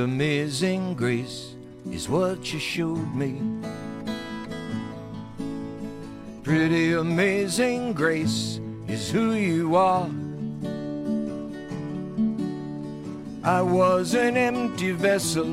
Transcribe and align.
Amazing 0.00 0.94
grace 0.94 1.54
is 1.90 2.08
what 2.08 2.50
you 2.54 2.58
showed 2.58 3.14
me. 3.14 3.38
Pretty 6.42 6.94
amazing 6.94 7.92
grace 7.92 8.60
is 8.88 9.10
who 9.10 9.32
you 9.32 9.76
are. 9.76 10.08
I 13.44 13.60
was 13.60 14.14
an 14.14 14.38
empty 14.38 14.92
vessel, 14.92 15.46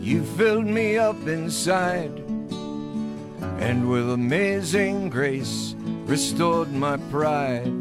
you 0.00 0.22
filled 0.36 0.66
me 0.66 0.98
up 0.98 1.26
inside, 1.26 2.12
and 3.58 3.88
with 3.88 4.10
amazing 4.10 5.08
grace 5.08 5.74
restored 6.04 6.70
my 6.72 6.98
pride. 7.10 7.72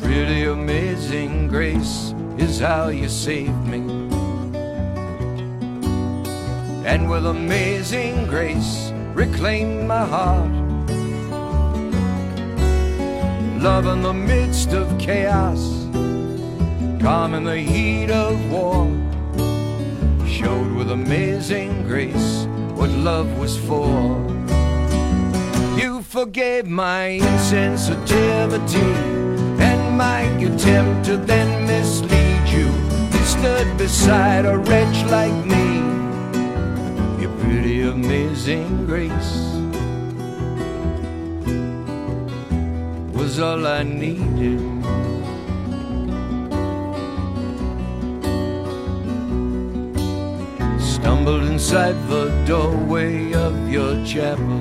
Pretty 0.00 0.44
amazing 0.44 1.48
grace 1.48 2.14
is 2.38 2.60
how 2.60 2.88
you 2.88 3.08
saved 3.08 3.66
me. 3.66 3.80
And 6.84 7.10
with 7.10 7.26
amazing 7.26 8.26
grace, 8.26 8.92
reclaimed 9.14 9.88
my 9.88 10.04
heart. 10.04 10.50
Love 13.60 13.86
in 13.86 14.02
the 14.02 14.12
midst 14.12 14.72
of 14.72 14.86
chaos, 14.98 15.60
calm 17.00 17.34
in 17.34 17.44
the 17.44 17.58
heat 17.58 18.10
of 18.10 18.34
war. 18.50 18.86
Showed 20.26 20.72
with 20.72 20.90
amazing 20.90 21.84
grace 21.84 22.46
what 22.74 22.90
love 22.90 23.38
was 23.38 23.56
for. 23.58 23.88
You 25.76 26.02
forgave 26.02 26.66
my 26.66 27.18
insensitivity 27.20 28.92
and 29.60 29.96
my 29.96 30.20
attempt 30.66 31.06
to 31.06 31.16
beside 33.76 34.44
a 34.46 34.58
wretch 34.58 35.04
like 35.10 35.36
me. 35.46 35.66
Your 37.20 37.30
pretty 37.38 37.82
amazing 37.82 38.86
grace 38.86 39.34
was 43.14 43.38
all 43.38 43.66
I 43.66 43.82
needed. 43.82 44.60
Stumbled 50.80 51.44
inside 51.44 51.96
the 52.08 52.24
doorway 52.46 53.32
of 53.34 53.54
your 53.70 54.04
chapel. 54.04 54.60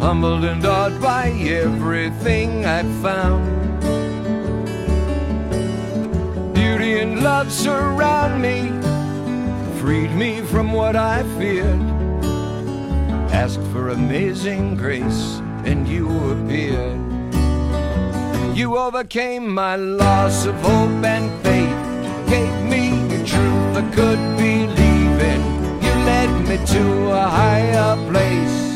Humbled 0.00 0.44
and 0.44 0.64
awed 0.64 1.00
by 1.00 1.28
everything 1.28 2.64
I 2.64 2.82
found. 3.02 3.75
And 6.96 7.22
love 7.22 7.52
surround 7.52 8.40
me, 8.40 8.70
freed 9.80 10.10
me 10.12 10.40
from 10.40 10.72
what 10.72 10.96
I 10.96 11.22
feared. 11.38 11.80
Asked 13.32 13.62
for 13.72 13.90
amazing 13.90 14.76
grace, 14.76 15.40
and 15.64 15.86
you 15.86 16.08
appeared. 16.32 16.98
You 18.56 18.78
overcame 18.78 19.52
my 19.52 19.76
loss 19.76 20.46
of 20.46 20.54
hope 20.56 21.04
and 21.04 21.30
faith, 21.42 22.28
gave 22.28 22.56
me 22.72 22.84
a 23.14 23.24
truth 23.24 23.76
I 23.76 23.84
could 23.94 24.22
believe 24.36 25.18
in. 25.32 25.40
You 25.84 25.92
led 26.10 26.30
me 26.48 26.56
to 26.74 27.10
a 27.12 27.28
higher 27.28 27.96
place 28.10 28.66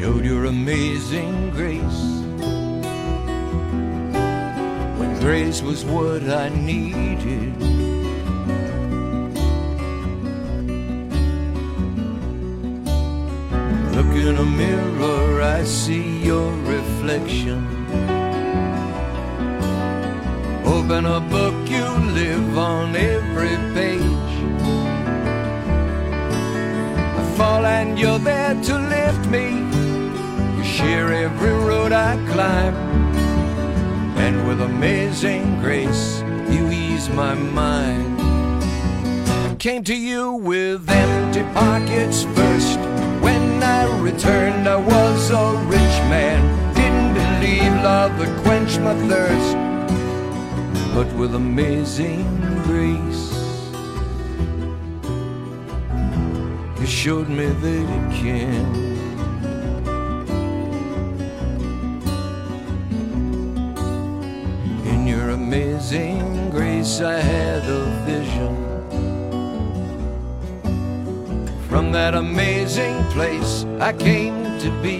showed 0.00 0.24
your 0.24 0.46
amazing 0.46 1.50
grace. 1.50 2.19
Grace 5.20 5.60
was 5.60 5.84
what 5.84 6.22
I 6.22 6.48
needed. 6.48 7.54
Look 13.94 14.12
in 14.16 14.36
a 14.38 14.44
mirror, 14.44 15.42
I 15.42 15.62
see 15.64 16.24
your 16.24 16.50
reflection. 16.74 17.60
Open 20.64 21.04
a 21.04 21.20
book, 21.20 21.68
you 21.68 21.86
live 22.20 22.56
on 22.56 22.96
every 22.96 23.56
page. 23.74 24.34
I 27.20 27.34
fall 27.36 27.66
and 27.66 27.98
you're 27.98 28.18
there 28.18 28.54
to 28.54 28.74
lift 28.96 29.28
me. 29.28 29.46
You 30.56 30.64
share 30.64 31.12
every 31.12 31.52
road 31.52 31.92
I 31.92 32.16
climb. 32.32 32.89
With 34.30 34.60
amazing 34.60 35.60
grace, 35.60 36.22
you 36.48 36.70
ease 36.70 37.08
my 37.10 37.34
mind. 37.34 38.20
Came 39.58 39.82
to 39.84 39.94
you 39.94 40.32
with 40.34 40.88
empty 40.88 41.42
pockets 41.52 42.22
first. 42.36 42.78
When 43.20 43.60
I 43.60 43.86
returned, 44.00 44.68
I 44.68 44.76
was 44.76 45.30
a 45.30 45.52
rich 45.66 45.96
man. 46.08 46.40
Didn't 46.74 47.14
believe 47.14 47.72
love 47.82 48.16
would 48.20 48.36
quench 48.44 48.78
my 48.78 48.94
thirst. 49.08 49.56
But 50.94 51.12
with 51.16 51.34
amazing 51.34 52.24
grace, 52.62 53.32
you 56.78 56.86
showed 56.86 57.28
me 57.28 57.46
that 57.46 57.86
it 57.98 58.12
can. 58.22 58.89
Amazing 65.92 66.50
grace, 66.50 67.00
I 67.00 67.18
had 67.18 67.64
a 67.68 67.84
vision. 68.06 68.54
From 71.68 71.90
that 71.90 72.14
amazing 72.14 73.02
place, 73.06 73.64
I 73.80 73.92
came 73.92 74.44
to 74.60 74.70
be. 74.82 74.98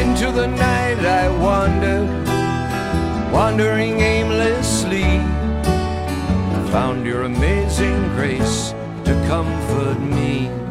Into 0.00 0.32
the 0.32 0.46
night, 0.46 1.00
I 1.04 1.28
wandered, 1.28 2.08
wandering 3.30 4.00
aimlessly. 4.00 5.04
I 5.04 6.68
found 6.72 7.04
your 7.04 7.24
amazing 7.24 8.02
grace 8.14 8.72
to 9.04 9.12
comfort 9.28 10.00
me. 10.00 10.65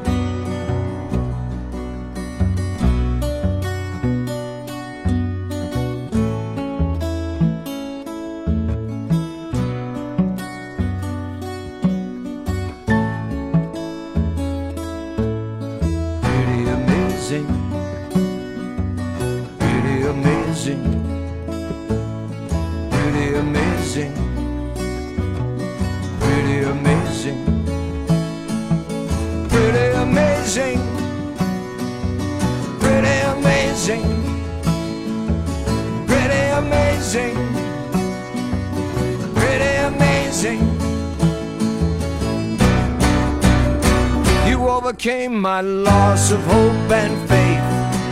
Amazing, 20.65 20.81
pretty 22.89 23.35
amazing, 23.35 24.13
pretty 26.19 26.63
amazing, 26.63 27.39
pretty 29.47 29.85
amazing, 29.95 30.79
pretty 32.79 33.15
amazing, 33.35 34.05
pretty 36.07 36.43
amazing, 36.61 37.35
pretty 39.35 39.73
amazing. 39.91 40.61
You 44.49 44.67
overcame 44.67 45.39
my 45.39 45.61
loss 45.61 46.31
of 46.31 46.43
hope 46.45 46.91
and 46.91 47.29
faith. 47.29 47.64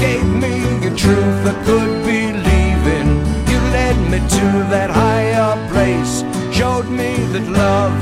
Gave 0.04 0.26
me 0.26 0.86
a 0.86 0.94
truth 0.98 1.48
I 1.48 1.54
could 1.64 2.04
believe 2.04 2.84
in. 3.00 3.08
You 3.50 3.58
led 3.72 3.98
me 4.12 4.20
to 4.20 4.46
that 4.74 4.90
higher 4.90 5.56
place. 5.72 6.26
Showed 6.54 6.90
me 6.90 7.16
that 7.32 7.48
love 7.50 7.96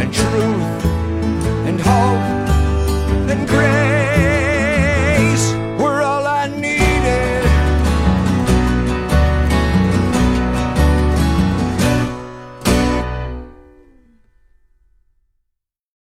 and 0.00 0.10
truth 0.10 0.84
and 1.68 1.78
hope 1.78 3.28
and 3.30 3.46
grace. 3.46 3.95